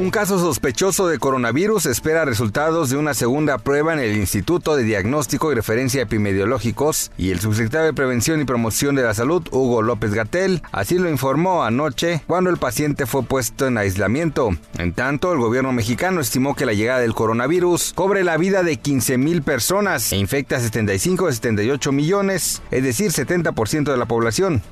[0.00, 4.82] Un caso sospechoso de coronavirus espera resultados de una segunda prueba en el Instituto de
[4.82, 9.82] Diagnóstico y Referencia Epidemiológicos y el subsecretario de Prevención y Promoción de la Salud, Hugo
[9.82, 14.56] López Gatel, así lo informó anoche cuando el paciente fue puesto en aislamiento.
[14.78, 18.78] En tanto, el gobierno mexicano estimó que la llegada del coronavirus cobre la vida de
[18.78, 24.06] 15 mil personas e infecta a 75 de 78 millones, es decir, 70% de la
[24.06, 24.62] población.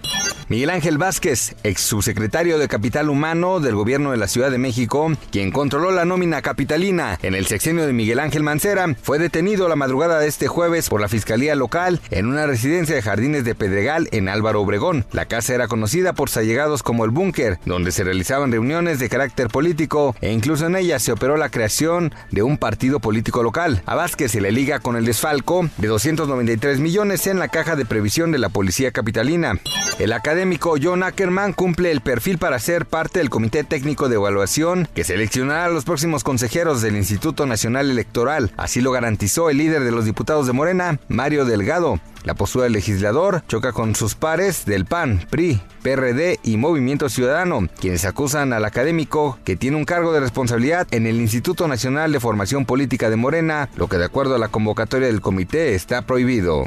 [0.48, 5.12] Miguel Ángel Vázquez, ex subsecretario de Capital Humano del gobierno de la Ciudad de México,
[5.30, 9.76] quien controló la nómina capitalina en el sexenio de Miguel Ángel Mancera, fue detenido la
[9.76, 14.08] madrugada de este jueves por la Fiscalía Local en una residencia de Jardines de Pedregal
[14.12, 15.06] en Álvaro Obregón.
[15.12, 19.08] La casa era conocida por sus allegados como el Búnker, donde se realizaban reuniones de
[19.08, 23.82] carácter político e incluso en ella se operó la creación de un partido político local.
[23.86, 27.84] A Vázquez se le liga con el desfalco de 293 millones en la caja de
[27.84, 29.54] previsión de la Policía Capitalina.
[29.98, 34.88] El académico John Ackerman cumple el perfil para ser parte del Comité Técnico de Evaluación
[34.94, 38.52] que seleccionará a los próximos consejeros del Instituto Nacional Electoral.
[38.58, 41.98] Así lo garantizó el líder de los diputados de Morena, Mario Delgado.
[42.24, 47.68] La postura del legislador choca con sus pares del PAN, PRI, PRD y Movimiento Ciudadano,
[47.80, 52.20] quienes acusan al académico que tiene un cargo de responsabilidad en el Instituto Nacional de
[52.20, 56.66] Formación Política de Morena, lo que de acuerdo a la convocatoria del comité está prohibido.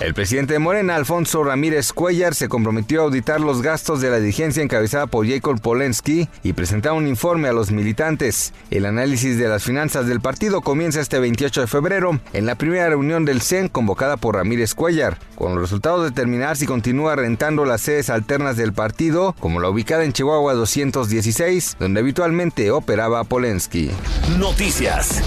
[0.00, 4.18] El presidente de Morena, Alfonso Ramírez Cuellar, se comprometió a auditar los gastos de la
[4.18, 8.52] dirigencia encabezada por Jacob Polensky y presentar un informe a los militantes.
[8.70, 12.88] El análisis de las finanzas del partido comienza este 28 de febrero en la primera
[12.88, 17.64] reunión del CEN convocada por Ramírez Cuellar, con los resultados de determinar si continúa rentando
[17.64, 23.90] las sedes alternas del partido, como la ubicada en Chihuahua 216, donde habitualmente operaba Polensky.
[24.38, 25.22] Noticias.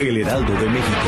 [0.00, 1.06] El Heraldo de México.